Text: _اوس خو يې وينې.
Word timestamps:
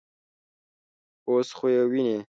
_اوس 1.27 1.49
خو 1.57 1.65
يې 1.73 1.83
وينې. 1.91 2.17